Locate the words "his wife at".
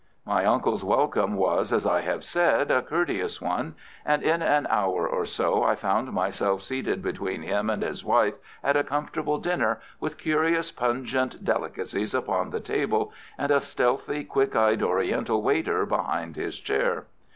7.83-8.75